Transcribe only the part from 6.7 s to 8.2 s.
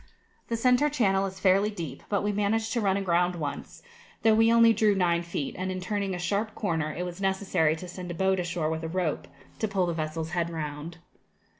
it was necessary to send a